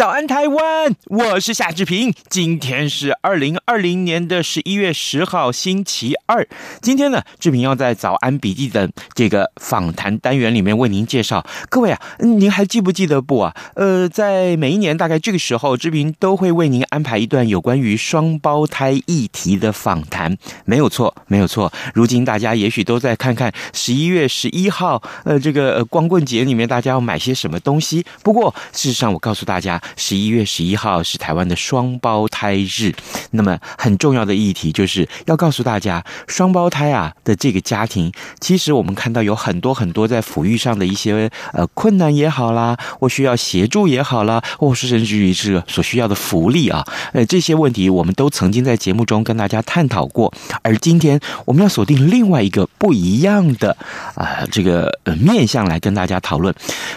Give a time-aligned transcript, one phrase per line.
[0.00, 0.96] 早安，台湾！
[1.08, 2.14] 我是夏志平。
[2.30, 6.48] 今天是二零二零年的十一月十号，星期二。
[6.80, 11.44] 今天呢，志平要在早安笔记的这个访谈单元里面为您介绍。
[11.68, 13.54] 各位啊，您还记不记得不啊？
[13.74, 20.34] 呃，在每一年大概这个时候，志平都会为您安排一段有关于双胞胎议题的访谈。
[20.64, 21.70] 没有错，没有错。
[21.92, 28.06] 如今大家也许都在看看十一月十一号，呃，这个光棍节里面大家要买些什么东西。
[28.22, 29.78] 不过事实上，我告诉大家。
[29.96, 32.92] 十一月十一号是台湾的双胞胎日，
[33.32, 50.32] 那么很重要的议题就是要告诉大家，双胞胎啊的这个家庭，其实我们看到有很多很多在抚育上的一些呃困难也好啦，或需要协助也好啦，或是甚至于是所需要的福利啊，呃这些问题我们都曾经在节目中跟大家探讨过，
[50.62, 53.76] 而今天我们要锁定另外一个不一样的
[54.14, 56.54] 啊、这个面向来跟大家讨论。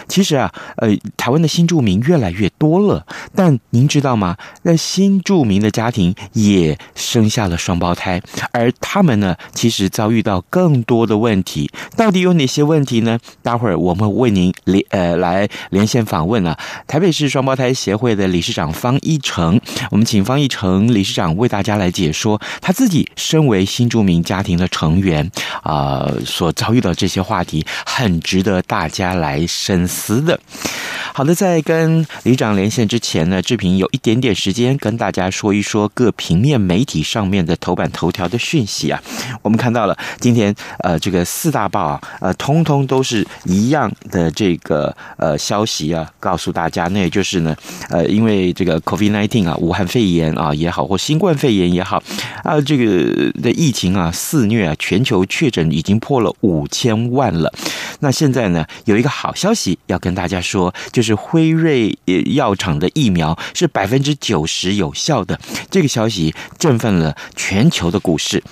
[0.08, 2.83] 其实啊，呃台湾的新住民越来越多了。
[3.34, 4.36] 但您知道吗？
[4.62, 8.20] 那新著名的家庭也生下了双胞胎，
[8.52, 11.70] 而他们呢，其实遭遇到更多的问题。
[11.96, 13.18] 到底有哪些问题呢？
[13.42, 25.30] 待会儿我们为您连呃来连线访问啊，台北市双胞胎协会的理事长方一成，我们请方一成理事长为大家来解说他自己身为新著名家庭的成员
[25.62, 30.38] 啊、所遭遇到这些话题，很值得大家来深思的。
[31.12, 39.00] 好的，在跟理事长连线之前呢，志平有一点点时间跟大家说一说各平面媒体上面的头版头条的讯息啊。
[39.42, 47.56] 我们看到了今天呃这个四大报啊，呃通通都是一样的这个呃消息啊，告诉大家，那也就是呢
[47.90, 52.02] 呃因为这个 COVID-19 啊，武汉肺炎啊也好，或新冠肺炎也好
[52.42, 57.52] 啊，这个的疫情啊肆虐啊，全球确诊已经破了五千万了。
[58.00, 61.14] 那现在呢有一个好消息要跟大家说，就是。
[61.14, 61.96] 辉瑞
[62.34, 65.38] 药厂的疫苗是百分之九十有效的，
[65.70, 68.42] 这个消息振奋了全球的股市。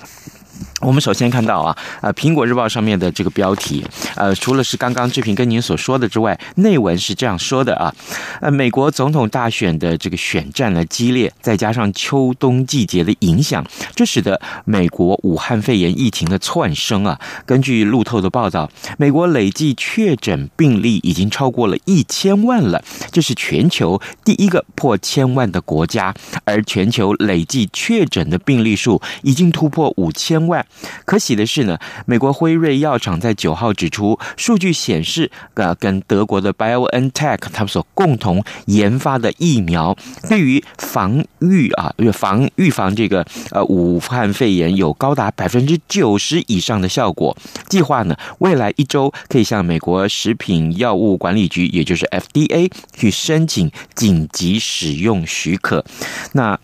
[0.83, 7.95] 我们首先看到啊，呃，《苹果日报》上面的这个标题，呃，除了是刚刚志平跟您所说的之外，内文是这样说的啊，
[8.41, 17.19] 呃，美国总统大选的这个选战呢激烈，再加上秋冬季节的影响，这使得美国武汉肺炎疫情的窜升啊。
[17.47, 22.83] 根据路透的报道，美国累计确诊病例已经超过了一千万了，
[23.13, 26.13] 这是全球第一个破千万的国家，
[26.45, 30.67] 而全球累计确诊的病例数已经突破五千万。
[31.05, 39.97] 可喜的是呢，美国辉瑞药厂在九号指出，数据显示，呃，跟德国的 BioNTech 他们所共同研发的疫苗，
[40.29, 47.37] 对于防御啊，防预防这个呃武汉肺炎有高达百分之九十以上的效果。
[47.69, 55.85] 计划呢，未来一周可以向美国食品药物管理局，也就是 FDA 去申请紧急使用许可。
[56.33, 56.59] 那。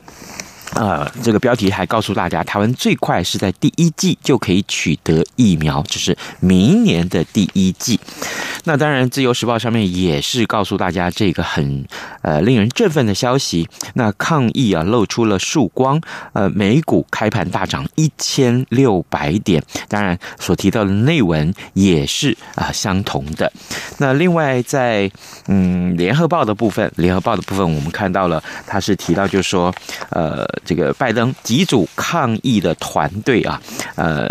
[0.75, 7.99] 呃，这个标题还告诉大家，台湾最快是在第一季就可以取得疫苗，就是明年的第一季。
[8.65, 11.87] 那当然，《自由时报》上面也是告诉大家这个很
[12.21, 13.67] 呃令人振奋的消息。
[13.95, 15.99] 那抗疫啊露出了曙光，
[16.35, 19.63] 呃，美股开盘大涨一千六百点。
[19.89, 23.51] 当然，所提到的内文也是啊、相同的。
[23.97, 25.11] 那另外在
[25.47, 29.75] 嗯《联合报》的部分，《联合报》的部分我们看到了，他是提到就是说
[30.11, 30.47] 呃。
[30.65, 33.61] 这个拜登几组抗议的团队啊，
[33.97, 34.29] 呃，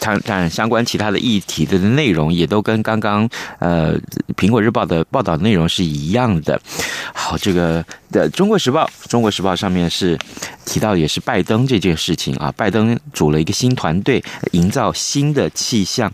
[0.00, 3.98] 当当然相关其他的议题的内容也都跟刚刚呃
[4.36, 6.60] 《苹果日报》的报道内容是一样的。
[7.12, 10.18] 好，这个的《中国时报》，《中国时报》上面是
[10.64, 14.22] 提到也是拜登这件事情啊，拜登组了一个新团队，
[14.52, 16.12] 营造新的气象。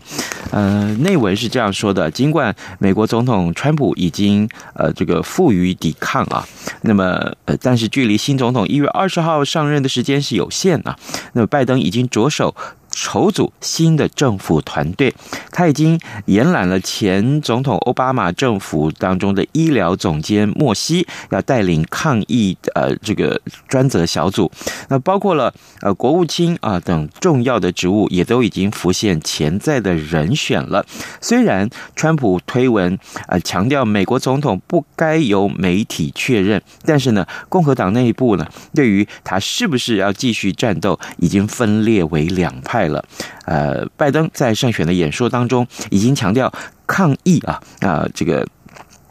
[0.51, 6.47] 呃，内文是这样说的：尽管美国总统川普已经呃这个负隅抵抗啊，
[6.81, 10.97] 那么呃，但是距离新总统一月二十号上任的时间是有限啊。
[11.33, 12.55] 那么拜登已经着手
[12.93, 15.13] 筹组新的政府团队。
[15.51, 24.51] 他已经延揽了前总统奥巴马政府当中的医疗总监莫西，要带领抗疫呃这个专责小组。
[24.89, 30.85] 那包括了呃国务卿啊等重要的职务，也都已经浮现潜在的人选了。
[31.21, 32.97] 虽然川普推文
[33.27, 43.03] 呃强调美国总统不该由媒体确认，但是呢，共和党内部呢对于他是不是要继续战斗，已经分裂为两派了。
[43.45, 46.51] 呃，拜登在胜选的演说当中已经强调
[46.87, 48.47] 抗疫啊啊这个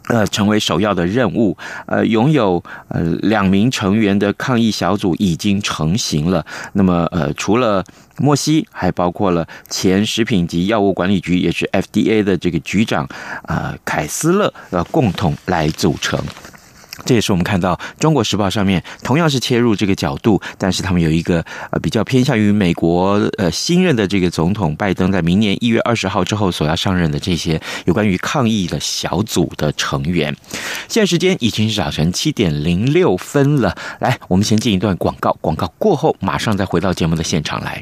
[0.07, 1.57] 呃成为首要的任务。
[1.85, 6.45] 呃，拥有呃两名成员的抗疫小组已经成型了。
[6.73, 7.83] 那么呃，除了
[8.17, 13.07] 莫西，还包括了前食品及药物管理局，也是 FDA 的这个局长
[13.43, 16.19] 啊、凯斯勒，呃，共同来组成。
[17.05, 30.35] 这也是我们看到《中国时报》上面同样是切入这个角度，但是他们有一个呃比较偏向于美国呃新任的这个总统拜登在明年一月二十号之后所要上任的这些有关于抗疫的小组的成员。
[30.87, 37.81] 现在时间已经是早晨七点零六分了，来，我们先进一段广告，广告过后马上再回到节目的现场来。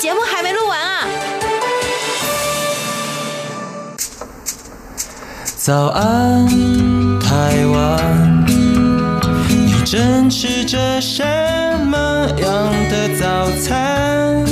[0.00, 1.06] 节目还没录完啊？
[5.56, 6.48] 早安，
[7.20, 11.22] 台湾，你正吃着什
[11.84, 11.98] 么
[12.38, 14.42] 样的早餐？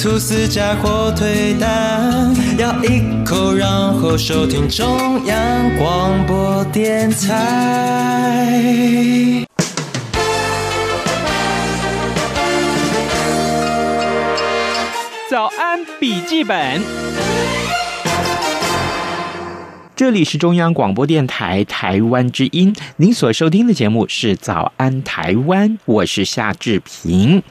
[0.00, 3.68] 吐司加火腿蛋，咬一口，然
[4.00, 8.46] 后收听中央广播电台。
[15.36, 17.55] 早安，笔记本。
[19.96, 27.42] 这里是中央广播电台台湾之音，您所收听的节目是《早安台湾》，我是夏志平。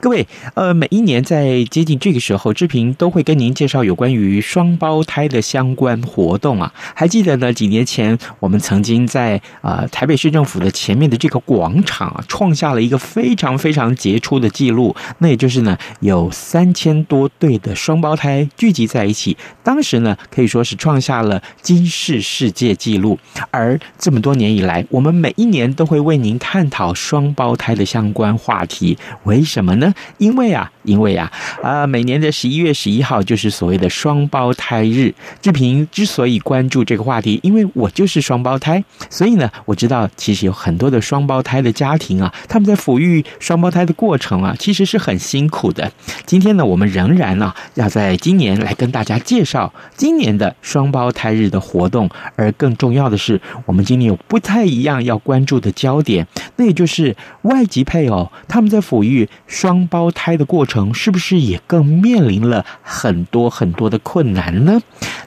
[0.00, 6.70] 各位，呃，每一年在接近这个时候，志平都会跟您介绍有关于双胞胎的相关活动啊。
[6.94, 21.90] 还记得呢，几年前我们曾经在、呃、台北市政府的前面的这个广场啊，创下了一个非常非常杰出的记录，那也就是呢，有三千多对的双胞胎聚集在一起，当时呢可以说是创下了今。
[21.94, 23.16] 是世界纪录，
[23.52, 28.98] 而这么多年以来，我们每一年都会为您探讨双胞胎的相关话题。
[29.22, 29.94] 为什么呢？
[30.18, 31.30] 因为啊，因为啊，
[31.62, 35.14] 啊，每年的十一月十一号就是所谓的双胞胎日。
[35.40, 45.92] 志平之所以关注这个话题，因为我就是双胞胎，所以呢，我知道其实有很多的双胞胎的家庭啊，他们在抚育双胞胎的过程啊，其实是很辛苦的。
[46.26, 51.83] 今天呢，我们仍然呢，要在今年来跟大家介绍今年的双胞胎日的活。
[51.84, 56.26] 活动，而更重要的是，我们今年有不太一样要关注的焦点，
[56.56, 64.80] 那也就是外籍配偶他们在抚育双胞胎的过程，是不是也更面临了很多很多的困难呢？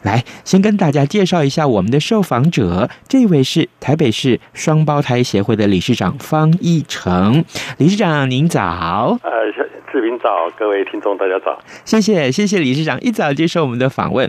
[0.08, 7.44] 来，先跟大家介绍一下我们的受访者，这位是台北市双胞胎协会的理事长方义成，
[7.78, 9.20] 理事长您早。
[9.22, 9.30] 呃，
[9.92, 11.60] 志平早，各位听众大家早。
[11.84, 14.26] 谢谢谢谢理事长一早接受我们的访问。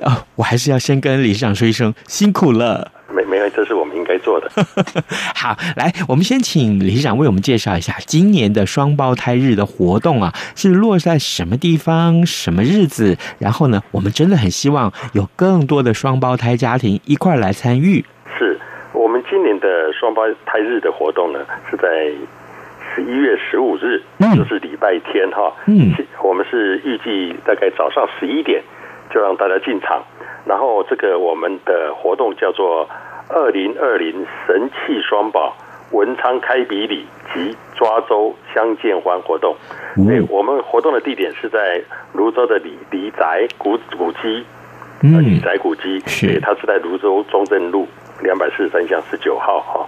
[0.00, 1.68] 哦，我还是要先跟理事长说。
[1.68, 4.50] 一声辛苦了，没没有，这是我们应该做的。
[5.34, 13.16] 好，来，我们先请理事长为我们介绍一下今年的双胞胎日的活动啊，是落在什么地方、什么日子？
[13.38, 18.04] 然后呢，我们真的很希望有更多的双胞胎家庭一块来参与。
[18.38, 18.58] 是
[18.92, 22.12] 我们今年的双胞胎日的活动呢，是在
[22.94, 25.52] 十一月十五日，嗯，就是礼拜天哈。
[25.66, 28.62] 嗯，我们是预计大概早上十一点
[29.12, 30.04] 就让大家进场。
[30.48, 32.88] 然后这个我们的活动叫做
[33.28, 35.54] “二零二零神器双宝
[35.92, 39.54] 文昌开比礼及抓周相见欢活动。
[40.06, 41.82] 对，我们活动的地点是在
[42.14, 44.42] 泸州的李李宅古古迹，
[45.02, 47.86] 嗯，李宅古迹，对，它是在泸州中正路
[48.22, 49.86] 两百四十三巷十九号哈。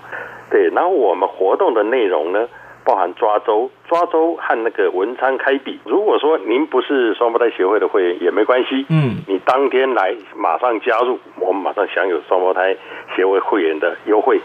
[0.51, 2.47] 对，然后我们活动的内容呢，
[2.85, 5.79] 包含抓周、抓周和那个文昌开笔。
[5.85, 12.77] 如果说您不是双胞胎协会的会员也没关系，嗯，你当天来马上加入，我们马上享有双胞胎
[13.15, 14.41] 协会会员的优惠。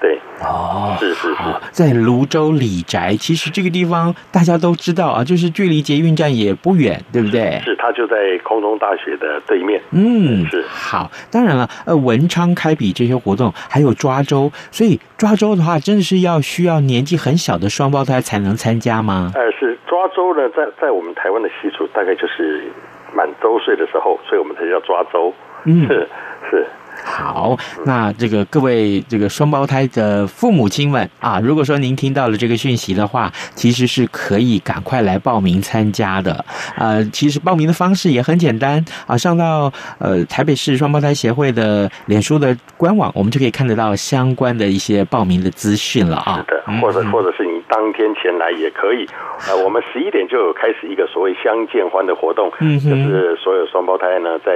[0.00, 1.36] 对，哦，是是是，
[1.72, 7.60] 在泸州李宅，其实这个地方大家都知道啊，就是距离捷运站也不远，对不对？
[7.64, 9.80] 是，它就在空中大学的对面。
[9.92, 10.62] 嗯，是。
[10.68, 19.32] 好，当然了，呃，文昌开笔这些活动，还有抓周，所以抓周的话，真的是要需要年纪很小的双胞胎才能参加吗？
[19.34, 22.70] 呃，是抓周呢，在在我们台湾的习俗，大概就是
[23.14, 25.32] 满周岁的时候，所以我们才叫抓周。
[25.64, 26.08] 嗯，是
[26.50, 26.66] 是。
[27.08, 36.44] 好，那这个各位这个双胞胎的父母亲们啊，如果说您听到了这个讯息的话，其实是可以赶快来报名参加的。
[36.76, 46.36] 呃，其实报名的方式也很简单啊，上到呃台北市双胞胎协会的脸书的官网，我们就可以看得到相关的一些报名的资讯了啊。
[46.36, 49.06] 是的，或者或者是你当天前来也可以。
[49.48, 54.52] 呃，我们十一点就有开始一个所谓相见欢的活动，嗯，就是所有双胞胎呢在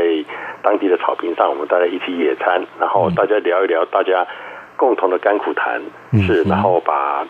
[0.62, 4.26] 当地的草坪上，我们大家一起野餐，然后大家聊一聊大家
[4.80, 5.78] 共同的甘苦谈，
[6.24, 7.22] 是，然后把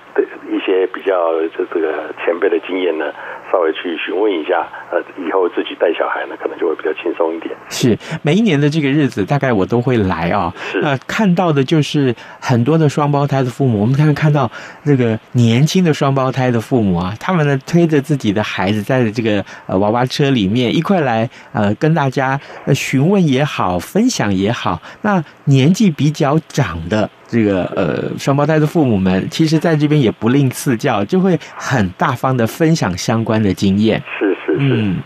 [0.47, 3.07] 一些比较这这个前辈的经验呢，
[3.51, 7.53] 稍微去询问一下，呃，以后自己带小孩呢，可能就会比较轻松一点。
[7.69, 10.53] 是，每一年的这个日子，大概我都会来啊、哦。
[10.71, 14.49] 是，那看到的就是很多的双胞胎的父母，我们看看到
[14.85, 24.81] 这个年轻的双胞胎的父母啊，他们呢推着自己的孩子，在这个呃娃娃车里面一块来呃跟大家呃询问也好，分享也好。
[25.03, 27.11] 那年纪比较长的。
[27.31, 34.03] 这个呃，双胞胎的父母们，其实在这边也不吝赐教，就会很大方的分享相关的经验。
[34.19, 34.59] 是是是。
[34.59, 34.97] 嗯，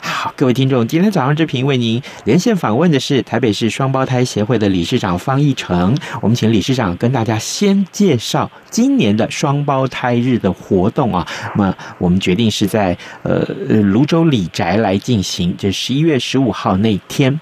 [0.00, 5.94] 好，各位听众，今天早上志平为您连线访问的是台北市双胞胎协会的理事长方义成。
[6.22, 11.26] 我们请理事长跟大家先介绍今年的双胞胎日的活动啊。
[11.54, 17.38] 那么我们决定是在呃泸州李宅来进行，这十一月十五号那天。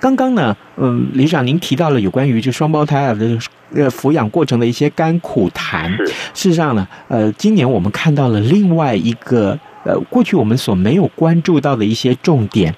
[0.00, 3.38] 刚刚呢，嗯，理事长您提到了有关于这双胞胎啊的
[3.74, 5.90] 呃抚养过程的一些甘苦谈。
[6.34, 12.74] 事实上呢，呃，今年我们看到了另外一个呃过去我们所没有关注到的一些重点。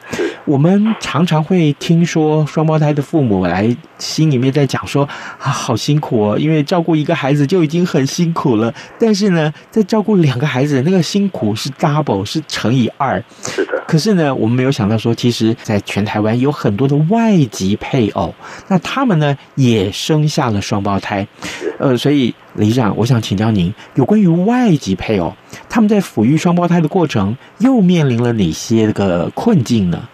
[0.46, 5.08] 我们常常会听说双胞胎的父母来心里面在讲说
[5.38, 13.22] 啊，好辛苦哦，因为照顾一个孩子就已经很辛苦了，但是呢，在照顾两个孩子，那个辛苦是 double，是乘以二。
[13.42, 13.82] 是的。
[13.86, 18.34] 可是呢，我们没有想到说，其实在全台湾有很多的外籍配偶，
[18.68, 21.26] 那他们呢也生下了双胞胎。
[21.78, 25.34] 呃，所以理事长，我想请教您，有关于外籍配偶，
[25.70, 30.08] 他们在抚育双胞胎的过程，又面临了哪些个困境呢？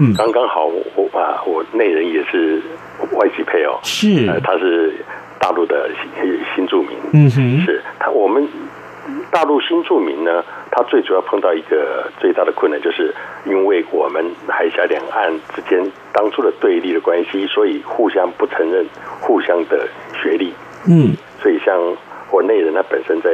[0.00, 2.62] 嗯，刚刚好我，我啊，我内人也是
[3.12, 4.94] 外籍配偶，是，呃，他是
[5.40, 8.46] 大陆的新新住民，嗯哼，是他我们
[9.30, 13.12] 大陆新住民呢，他最主要碰到一个最大的困难，就是
[13.44, 18.86] 因为我们海峡两岸之间当初的对立的关系，所以互相不承认
[19.20, 19.88] 互相的
[20.22, 20.52] 学历，
[20.88, 21.76] 嗯，所以像
[22.30, 23.30] 我内人他本身在。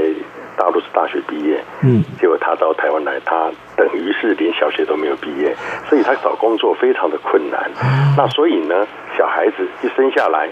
[0.56, 5.54] 大陆是大学毕业，嗯，结果他到台湾来，他等于是连小学都没有毕业，
[5.88, 7.70] 所以他找工作非常的困难。
[8.16, 8.86] 那所以呢，
[9.18, 10.48] 小孩子一生下来，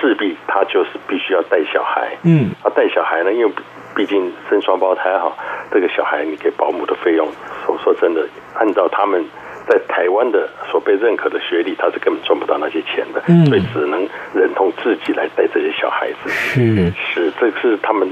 [0.00, 3.52] 势必他就是必须要带小孩，嗯，啊，带小孩呢，因为
[3.94, 5.32] 毕竟生双胞胎哈，
[5.72, 7.26] 这个小孩你给保姆的费用，
[7.66, 9.24] 说说真的，按照他们
[9.68, 16.92] 在台湾的所被认可的学历，他是根本赚不到那些钱的，嗯，所以只能忍痛自己来带这些小孩子，是。
[17.12, 18.08] 是，这是他们。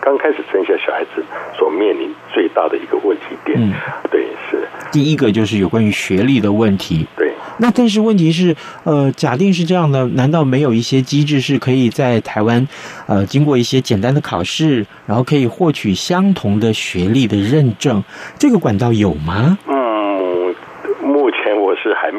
[0.00, 1.24] 刚开始生下小孩子
[1.56, 3.72] 所面临最大的一个问题点，嗯，
[4.10, 7.32] 对，是第一个就是有关于学历的问题，对。
[7.58, 12.66] 那但是问题是，呃，假定是这样的，难道没有一些机制是可以在台湾，
[13.06, 18.02] 呃，经过一些简单的考试，然后可以获取相同的学历的认证？
[18.38, 19.58] 这个管道有吗？
[19.68, 19.79] 嗯。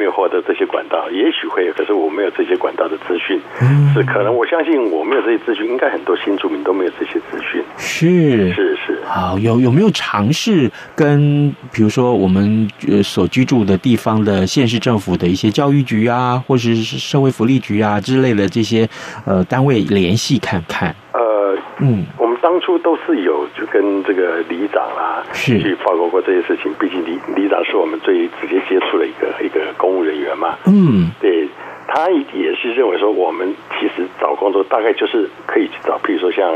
[0.02, 3.40] 没有获得这些管道，也许会有，可是我没有这些管道的资讯。
[3.60, 7.62] 嗯，是可能，我相信我没有这些资讯，应该很多新住民都没有这些资讯。
[7.76, 18.88] 是是是，好，有有没有尝试跟比如说我们呃所居住的地方的县市政府的一些教育局啊，或者是社会福利局啊之类的这些
[19.24, 20.92] 呃单位联系看看？
[21.12, 24.91] 呃，嗯，我们当初都是有就跟这个里长啊
[25.32, 25.58] 是。
[25.58, 30.56] 去报告过这些事情，毕竟里里长是我们最直接接触的一个一个公务人员嘛。
[30.66, 31.48] 嗯，对，
[31.88, 36.50] 他也是认为说，我们其实找工作大概就是可以去找，譬如说像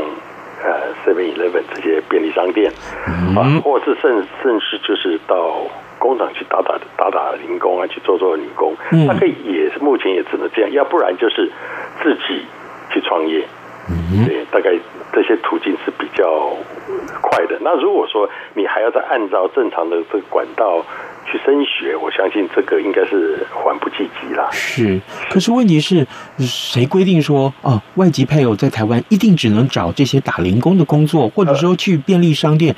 [0.63, 2.71] 呃 Seven Eleven 这些便利商店，
[3.35, 5.61] 啊，或是甚甚至就是到
[5.99, 8.75] 工厂去打打打打零工啊，去做做女工，
[9.07, 11.51] 那可以也是目前也只能这样，要不然就是
[12.03, 12.45] 自己
[12.91, 13.43] 去创业，
[14.25, 14.77] 对，大概
[15.13, 16.53] 这些途径是比较。
[17.67, 20.81] 那如果说你还要再按照正常的这个管道。
[21.29, 24.47] 去升学，我相信这个应该是缓不济急啦。
[24.53, 24.97] 是，
[25.29, 26.07] 可是问题是，
[26.39, 32.73] 谁规定说哦，外籍配偶在台湾一定只能找这些打零工的工作，或者说去便利商店？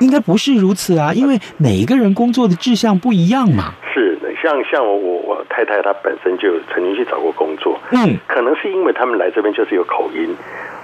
[0.00, 3.74] 应该不是如此啊，因为每一个人工作的志向不一样嘛。
[3.94, 10.34] 是，像像我我我太太她本身就曾经去找过工作，嗯，可能是因为他们来这边就是有口音。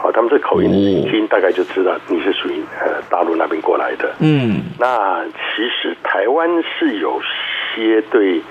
[0.02, 4.12] 哦，他们这口音一听大概就知道你是属于呃大陆那边过来的。
[4.18, 7.20] 嗯，那其实台湾是有
[7.74, 8.42] 些对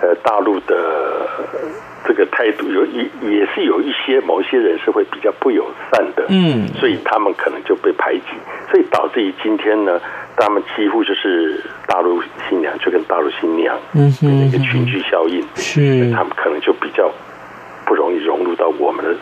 [0.00, 1.28] 呃大陆的
[2.06, 6.26] 这个态度有也也是有一些某些人是会比较不友善的。
[6.28, 8.26] 嗯，所以他们可能就被排挤，
[8.70, 10.00] 所以导致于今天呢，
[10.36, 14.08] 他们几乎就是大陆新娘就跟大陆新娘，嗯，
[14.46, 17.10] 一个群聚效应，是他们可能就比较
[17.84, 19.12] 不容易融入到我们的。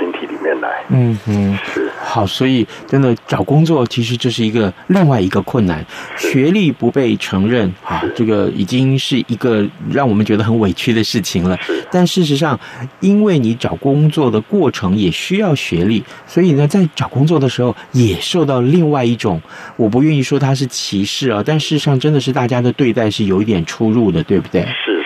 [0.00, 1.90] 群体里面来，嗯嗯，是。
[2.02, 5.84] 好，所以真的找工作其实这是一个另外一个困难，
[6.16, 11.56] 学历不被承认啊，这个已经是一个让我们觉得很委屈的事情了。
[11.58, 12.58] 是，但事实上，
[13.00, 19.40] 因为你找工作的过程也需要学历，所以呢，在找工作的时候也受到另外一种，
[19.76, 24.62] 我不愿意说它是歧视啊，但事实上真的是大家的对待是有一点出入的，对不对？
[24.62, 24.99] 是。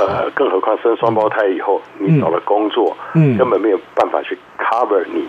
[0.00, 5.28] 呃，更何况生双胞胎以后，你找了工作，嗯，根本没有办法去 cover 你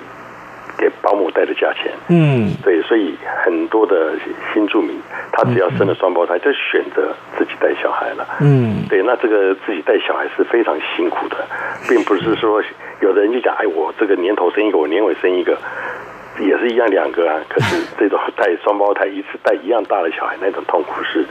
[0.77, 4.13] 给保姆带的价钱，嗯，对，所以很多的
[4.53, 4.99] 新住民，
[5.31, 11.37] 他只要生了双胞胎，就选择自己带小孩了，嗯，对，那这个自己带小孩是非常辛苦的，
[11.87, 12.61] 并不是说
[13.01, 15.57] 有的人就讲，哎，我这个年头生一个，我年尾生一个。
[16.39, 21.23] 也是一样两个啊，可是这种带双胞胎一次带一样大的小孩，那种痛苦是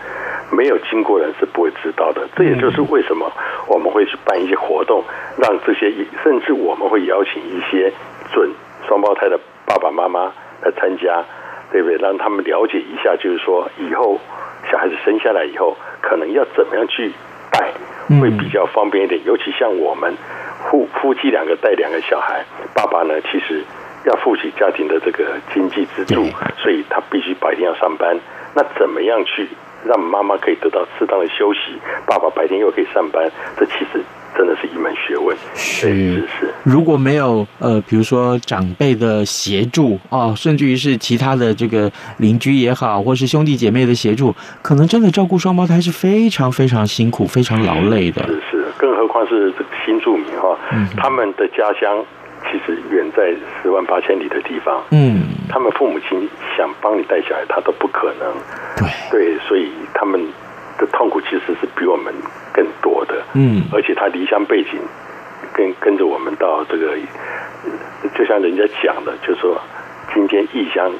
[0.53, 2.29] 没有经过人是不会知道的。
[2.37, 3.31] 这也就是为什么
[3.67, 5.03] 我们会去办一些活动，
[5.37, 5.93] 让这些
[6.23, 7.93] 甚至我们会邀请一些
[8.33, 8.51] 准
[8.87, 10.33] 双胞胎的爸爸妈妈
[10.63, 11.25] 来参加，
[11.73, 11.97] 对不对？
[11.99, 14.21] 让他们了解一下，就是说以后
[14.71, 17.11] 小孩子生下来以后，可能要怎么样去
[17.51, 17.73] 带，
[18.21, 19.21] 会比较方便一点。
[19.25, 20.15] 尤其像我们
[20.71, 23.65] 夫夫妻两个带两个小孩，爸爸呢其实。
[24.05, 26.25] 要负起家庭的这个经济支柱，
[26.59, 28.19] 所以他必须白天要上班。
[28.53, 29.49] 那怎么样去
[29.85, 31.61] 让妈妈可以得到适当的休息？
[32.07, 34.01] 爸爸白天又可以上班，这其实
[34.37, 35.37] 真的是一门学问。
[35.55, 36.55] 是是是。
[36.63, 48.23] 如果没有呃，比如说长辈的协助哦，甚至于是其他的这个邻居也好，或是兄弟姐妹的协助，可能真的照顾双胞胎是非常非常辛苦、非常劳累的。
[48.27, 50.57] 是是，更何况是这个新住民哈，
[50.97, 52.05] 他们的家乡。
[52.51, 58.33] 其实远在十万八千里的地方，嗯，他们父母亲想帮你带小孩，他都不可能。
[58.77, 60.21] 对对，所以他们
[60.79, 62.13] 的痛苦其实是比我们
[62.53, 63.23] 更多的。
[63.35, 64.79] 嗯，而且他离乡背景，
[65.55, 66.97] 跟跟着我们到这个，
[68.17, 69.61] 就像人家讲的，就是说
[70.15, 70.93] 今天异乡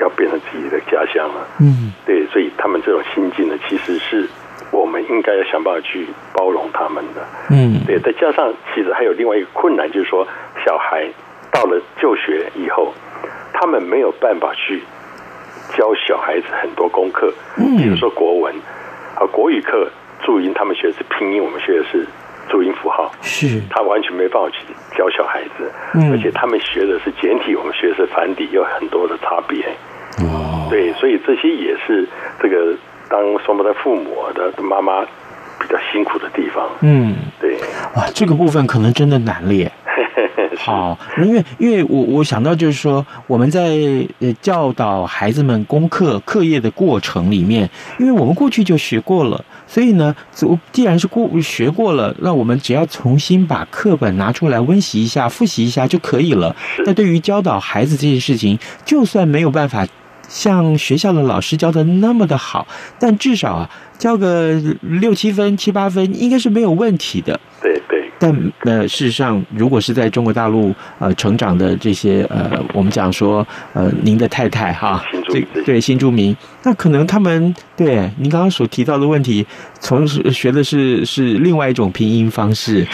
[0.00, 1.46] 要变成自己的家乡了。
[1.60, 4.28] 嗯，对，所以他们这种心境呢，其实是。
[4.70, 7.98] 我们应该要想办法去包容他们的，嗯，对。
[8.00, 10.26] 再加上，其实还有另外一个困难，就是说，
[10.64, 11.08] 小孩
[11.50, 12.92] 到了就学以后，
[13.52, 14.82] 他们没有办法去
[15.76, 18.54] 教小孩子很多功课，嗯，比如说国文
[19.16, 19.88] 啊，国语课
[20.22, 22.06] 注音，他们学的是拼音，我们学的是
[22.50, 24.58] 注音符号，是，他完全没办法去
[24.96, 29.64] 教小孩子，嗯，而且他们学的是简体，我们学的是繁体，有很多的差别，
[30.18, 32.06] 哦，对，所以这些也是
[32.42, 32.76] 这个。
[33.08, 37.58] 当双胞胎父母的妈妈比较辛苦的地方，嗯，对，
[37.96, 39.70] 哇，这个部分可能真的难了。
[40.56, 43.60] 好，因为因为我我想到就是说，我们在
[44.18, 47.68] 呃教导孩子们功课课业的过程里面，
[47.98, 50.14] 因为我们过去就学过了，所以呢，
[50.72, 56.54] 既然是过学过了，那我们只要重新把课本拿出来温习一下、复习一下就可以了。
[56.84, 59.86] 那对于教导孩子这件事情，就算没有办法。
[60.28, 62.66] 像学校的老师教的那么的好，
[62.98, 67.40] 但至少啊，教个六七分、七八分，应该是没有问题的。
[67.60, 68.04] 对对。
[68.20, 79.46] 但呃，事实上，如果是在中国大陆呃成长的这些呃，我们讲说呃，您的太太哈，对对，新住民，那可能他们对您刚刚所提到的问题，
[79.78, 82.84] 从学的是是另外一种拼音方式，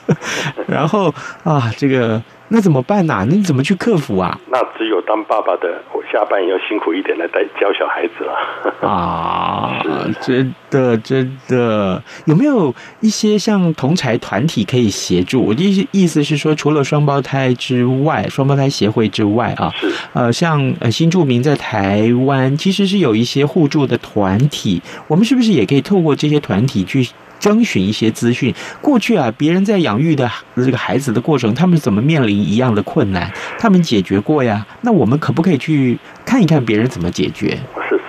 [0.68, 1.12] 然后
[1.42, 2.22] 啊，这个。
[2.50, 3.26] 那怎么办呢、啊？
[3.28, 4.38] 你怎么去克服啊？
[4.50, 8.88] 那只有当爸爸的，我下班要辛苦一点来带教小孩子了。
[8.88, 9.82] 啊，
[10.22, 15.42] 真的真的，有没有一些像同才团体可以协助？
[15.42, 27.06] 我的意思是说，除了双胞胎之外，双胞胎协会之外啊，是呃，像呃新住民在台湾其实是有一些互助的团体，我们是不是也可以透过这些团体去？
[27.38, 34.66] 征询一些资讯，过去啊，别人在养育的这个孩子的过程，他们怎么面临一样的困难，他们解决过呀？
[34.82, 37.58] 那我们可不可以去看一看别人怎么解决？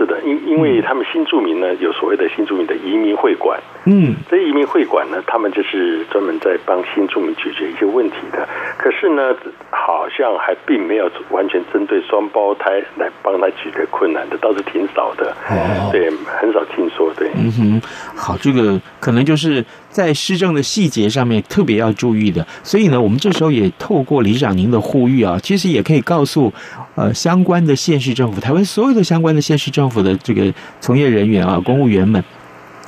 [0.10, 8.48] 的，因因为他们新住民呢，有所谓的新住民的移民会馆，嗯，这移民会馆呢，他们就是专门在帮新住民解决一些问题的。
[8.78, 9.36] 可是呢，
[9.70, 15.32] 好像还并没有完全针对双胞胎来帮他解决困难的，倒是挺少的。
[15.50, 17.14] 哦，对，很少听说。
[17.16, 17.82] 对，嗯哼，
[18.16, 22.46] 好，这个可能就是在施政的细节上面特别要注意的。
[22.64, 26.52] 所以呢，我们这时候也透过李长您的呼吁啊，其实也可以告诉
[27.00, 32.22] 呃相关的县市政府，台湾所有的相关的县市政府的这个从业人员啊，公务员们。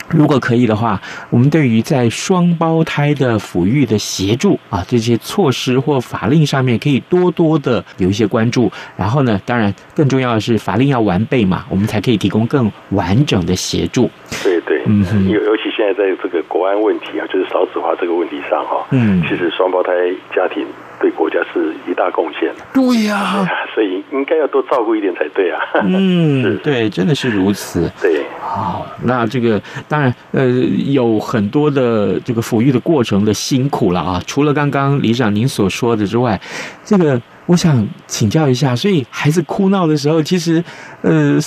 [0.10, 8.70] 如果可以的话，我们对于在双胞胎的抚育的协助啊，这些措施或法令上面，可以多多的有一些关注。
[8.98, 14.12] 然后呢，当然更重要的是法令要完备嘛，我们才可以提供更完整的协助。
[14.44, 19.94] 对对，嗯，尤尤其现在在这个国安问题啊，就是少子化这个问题上哈，嗯，其实双胞胎
[20.36, 20.68] 家庭
[21.02, 22.54] 对国家是一大贡献。
[22.74, 25.60] 对呀、啊， 所以应该要多照顾一点才对啊。
[25.84, 27.92] 嗯， 对，真的是如此。
[28.02, 30.48] 对，好，那这个当然，呃，
[30.86, 34.22] 有很多的这个抚育的过程的辛苦了啊。
[34.28, 36.40] 除了刚刚理事长您所说的之外，
[36.86, 40.64] 这个我想请教一下，所以孩子哭闹的时候，其实，
[41.02, 41.38] 呃，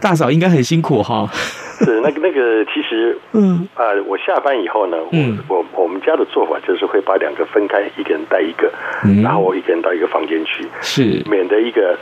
[0.00, 1.28] 大嫂应该很辛苦哈。
[1.78, 3.68] 是那个那个，其实，嗯。
[3.74, 8.72] 啊、呃，我下班以后呢，嗯，我我们家的做法就是会把两个分开，一个人带一个，
[9.04, 11.22] 嗯，然后我一个人到一个房间去，是。
[11.28, 11.98] 免得一个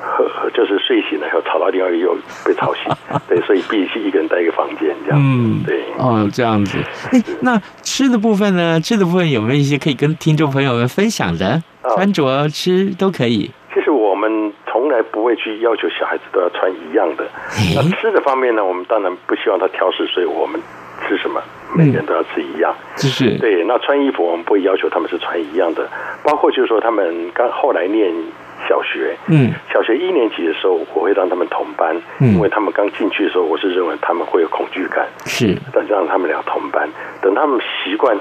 [0.00, 2.84] 和就是睡醒了以后吵到另外一个又被吵醒，
[3.28, 6.78] 对，所以必须一个人带一个房间这样，嗯，对，哦，这样子，
[7.12, 8.80] 哎，那吃的部分呢？
[8.80, 11.62] 吃的部分有没有一些可以跟听众朋友们分享的？
[11.94, 13.50] 穿着吃都可以。
[15.20, 17.28] 不会去要求小孩子都要穿一样的。
[17.76, 20.58] 那吃的方面呢，我们当然不希望他挑食，所以我们
[21.06, 21.42] 吃什么，
[21.76, 22.74] 每个人都要吃一样。
[22.96, 23.36] 是。
[23.36, 25.86] 对，那穿衣服我们不会要求他们是穿一样的，
[26.24, 28.10] 包括就是说他们刚后来念
[28.66, 36.88] 小学，嗯，小学一年级的时候，我会让他们同班，嗯，因为他们刚进去的时候，我是认为他们会有恐惧感，是，但让他们俩同班，
[37.20, 38.16] 等他们习惯。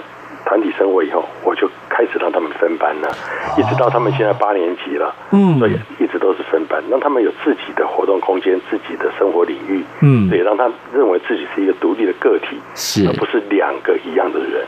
[0.45, 3.09] 团体生活以后，我就开始让他们分班了，
[3.57, 14.65] 一直到他们现在八年级了，嗯，所以一直都是分班，让他们有自己的活动空间、自己的生活领域，嗯，也，让他认为自己是一个独立的个体，是，而不是两个一样的人，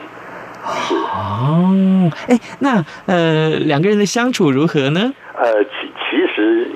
[0.87, 0.95] 是。
[0.95, 5.13] 哦，哎，那呃，两个人的相处如何呢？
[5.35, 6.69] 呃，其其实。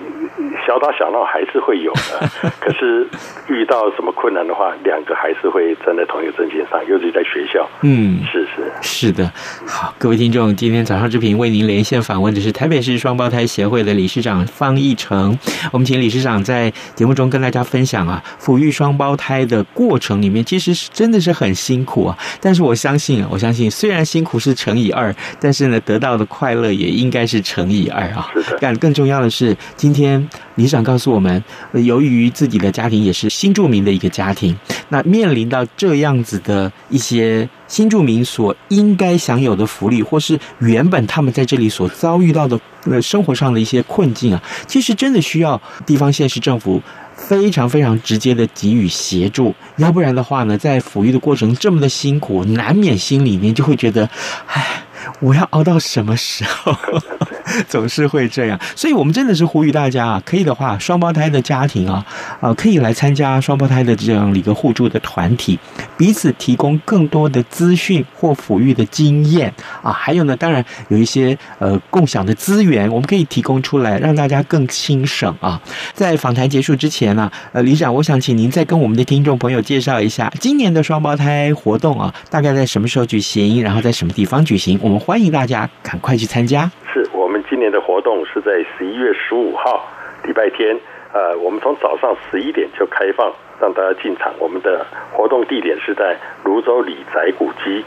[0.65, 2.27] 小打小闹还是会有的，
[2.59, 3.07] 可是
[3.47, 7.67] 遇到什么困难的话，两个还是会站在同一个阵线上，尤其在学校。
[7.81, 9.31] 嗯，是是是的。
[9.67, 15.37] 好，各位听众，今天早上之平为您连线访问的是台北市双胞胎协会的理事长方义成。
[15.71, 22.17] 我们请理事长在节目中跟大家分享啊，抚育双胞胎的过程里面，其实是真的是很辛苦啊。
[22.41, 28.27] 但是我相信，我相信虽然辛苦是乘以二，但是呢，得到的快乐也应该是乘以二啊。
[28.33, 28.57] 是的。
[28.59, 30.27] 但更重要的是，今天。
[30.55, 34.57] 理想告诉我们，由于自己的家庭也是新住民的一个家庭，
[34.89, 46.81] 那面临到这样子的一些新住民所应该享有的福利，或是原本他们在这里所遭遇到的呃生活上的一些困境啊，其实真的需要地方县市政府
[47.15, 54.09] 非常非常直接的给予协助，要不然的话呢，在抚育的过程这么的辛苦，难免心里面就会觉得，
[54.47, 54.84] 唉。
[55.19, 56.75] 我要熬到什么时候？
[57.69, 62.03] 总是会这样，所以我们真的是呼吁大家啊，可以的话，双胞胎的家庭啊，
[62.41, 65.57] 啊，可以来参加双胞胎的这样一个互助的团体，
[65.95, 75.61] 彼此提供更多的资讯或抚育的经验啊，还有呢，当然有一些呃共享的资源，我们可以提供出来，让大家更轻省啊。
[75.93, 84.77] 在访谈结束之前呢，呃，李长，我想请您再跟我们的听众朋友介绍一下今年的双胞胎活动啊，大概在什么时候举行，然后在什么地方举行？
[84.81, 84.94] 我们。
[84.99, 86.69] 欢迎大家赶快去参加。
[86.93, 89.85] 是我们今年的活动是在十一月十五号
[90.23, 90.77] 礼拜天，
[91.13, 94.33] 呃，我们从早上十一点就开放让大家进场。
[94.39, 97.83] 我们的活动地点是在泸州李宅古迹，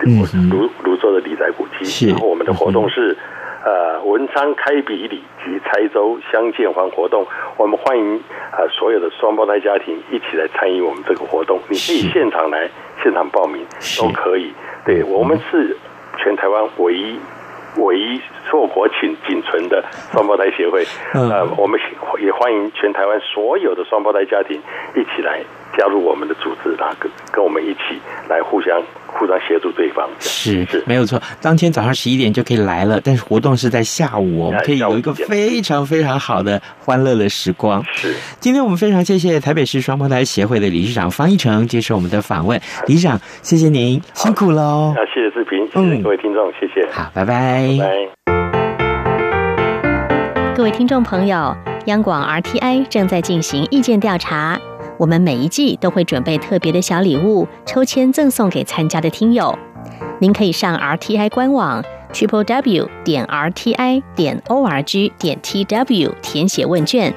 [0.00, 2.08] 泸泸州的李宅古迹。
[2.10, 3.16] 然后我们的活动是
[3.64, 7.26] 呃文昌开笔礼及拆州相见欢活动。
[7.56, 8.22] 我们欢迎
[8.52, 11.58] 呃所有的双胞胎家庭一起来参与我们这个活动。
[11.68, 12.70] 你可以现场来
[13.02, 13.66] 现场报名
[13.98, 14.52] 都可以。
[14.84, 15.76] 对我们是。
[16.18, 17.18] 全台湾唯一
[17.76, 20.84] 唯一硕果仅仅存的双胞胎协会。
[21.14, 21.78] 呃，我们
[22.20, 24.60] 也欢迎全台湾所有的双胞胎家庭
[24.94, 25.40] 一起来
[25.76, 28.80] 加入我们的组织，然后跟跟我们一起来互相。
[29.10, 37.82] 互相协助对方是是没有错，当天早上十一点就可以来了，但是活动是在下午，我们可以有一个非常非常好的欢乐的时光。
[37.90, 44.92] 是，今天我们非常谢谢台北市双胞胎协会的理事长方一成接受我们的访问，理事长谢谢您辛苦喽。
[44.94, 46.86] 那谢谢志平，谢谢各位听众，嗯、谢谢。
[46.92, 47.66] 好，拜拜。
[47.80, 48.08] 拜拜。
[50.54, 54.60] 各位听众朋友，央广 RTI 正在进行意见调查。
[54.98, 59.56] 我们每一季都会准备特别的小礼物，抽签赠送给参加的听友。
[60.18, 67.14] 您可以上 RTI 官网 triple w 点 rti 点 org 点 tw 填写问卷，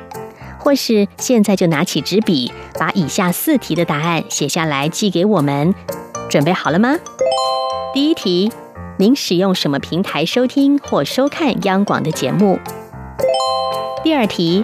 [0.60, 5.74] 或是现在就拿起纸笔，把以下四题的答案写下来寄给我们。
[6.30, 6.96] 准备好了吗？
[7.94, 8.52] 第一题，
[8.98, 12.60] 您使用什么平台收听或收看央广的节目？
[14.04, 14.64] 第二题。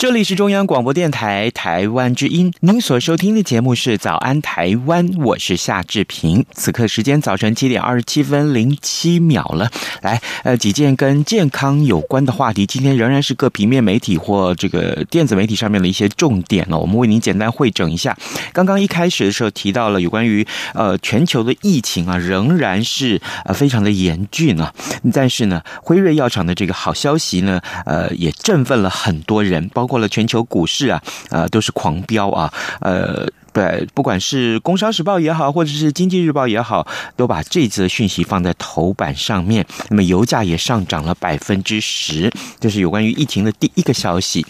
[0.00, 6.42] 这里是中央广播电台台湾之音，您所收听的节目是《早安台湾》，我是夏志平。
[6.54, 9.70] 此刻时间早晨七点二十七分零七秒了。
[10.00, 16.78] 来，呃，几件跟健康有关的话题，今天仍然是各平面媒体或这个电子媒体上面的一些重点呢。
[16.78, 18.16] 我们为您简单汇整一下。
[18.54, 24.72] 刚刚一开始的时候提到了有关于呃全球的疫情啊，仍然是呃非常的严峻啊。
[25.12, 29.89] 但是呢，辉瑞药厂的这个好消息呢，呃，也振奋了很多人，包。
[29.90, 33.26] 过了全球股市啊，呃，都是狂飙啊，呃。
[33.52, 36.86] 对，不管是《工商时报》也好，或者是《经济日报》也好，
[37.16, 39.66] 都把这则讯息放在头版上面。
[39.88, 44.46] 那么油价也上涨了百分之十，这是有关于疫情的第一个消息。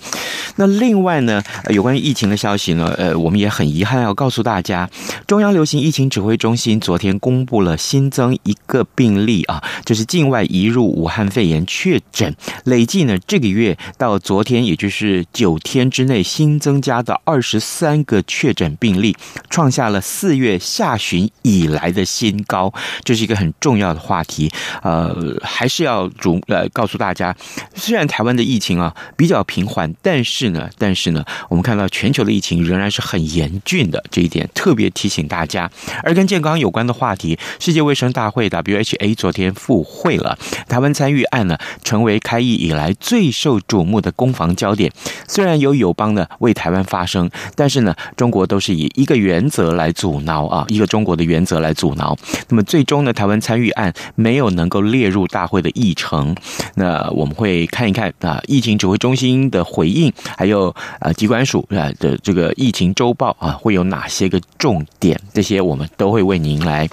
[0.56, 4.88] 那另外呢，有关于疫情的消息呢，呃，我们也很遗憾要告诉大家，
[5.26, 12.34] 中央流行疫情指挥中心昨天公布了新增一个病例啊，就是境外移入武汉肺炎确诊，
[12.64, 19.16] 累计呢这个月到昨天，也就是九天之内新增加的二十三个确诊病病例
[19.50, 22.72] 创下了四月下旬以来的新高，
[23.04, 24.50] 这是一个很重要的话题。
[24.82, 27.34] 呃，还是要主呃告诉大家，
[27.76, 35.70] 虽然台湾的疫情啊比较平缓，但是呢，但是呢，我们看到全球的疫情仍然是很严峻的，这一点特别提醒大家。
[36.02, 40.36] 而跟健康有关的话题，世界卫生大会 （WHA） 昨天复会了，
[40.68, 44.90] 台湾参与案呢成为开议以来最受瞩目的攻防焦点。
[45.28, 52.16] 虽然有友邦呢为台湾发声，但是呢，中国都是以一个原则来阻挠啊，一个中国的原则来阻挠。
[52.48, 56.34] 那么最终呢，台湾参与案没有能够列入大会的议程。
[56.76, 65.20] 那我们会看一看啊，疫情指挥中心的回应，还有啊，机关署啊的这个疫情周报啊，会有哪些个重点？
[65.34, 66.88] 这些我们都会为您来。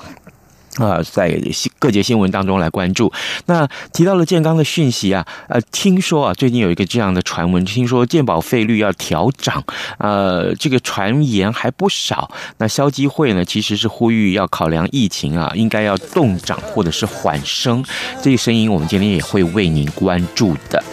[0.78, 1.40] 啊，在
[1.80, 3.12] 各节新闻当中来关注。
[3.46, 9.63] 那提到了健康的讯息啊，呃，听说啊，最近有一个这样的传闻，听说健保费率要调涨，
[9.98, 12.30] 呃，这个传言还不少。
[12.60, 17.84] 那消基会呢，其实是呼吁要考量疫情啊，应该要动涨或者是缓升。
[18.22, 20.84] 这个声音我们今天也会为您关注的。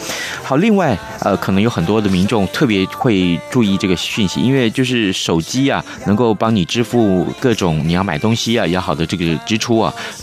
[0.43, 9.74] 好，另外呃，可能有很多的民众特别会注意这个讯息，因为就是手机啊，能够帮你支付各种你要买东西啊也好的这个支出。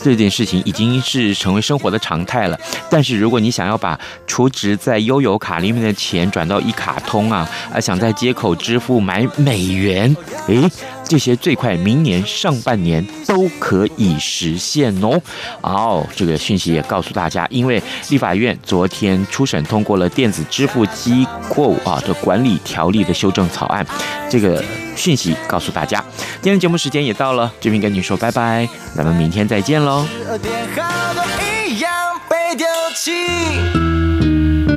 [0.03, 2.59] 这件事情已经是成为生活的常态了。
[2.89, 10.15] 但是如果你想要把储值在悠游卡里面的钱转到一卡通啊，啊，想在街口支付买美元，
[10.47, 10.69] 诶，
[11.11, 15.21] 这些最快明年上半年都可以实现哦。
[15.59, 23.85] 哦，这个讯息也告诉大家，因为立法院昨天初审通过了电子支付机构啊的管理条例的修正草案，
[24.29, 24.63] 这个
[24.95, 26.01] 讯息告诉大家。
[26.41, 30.07] 今天节目时间也到了，这边跟你说拜拜，咱们明天再见喽。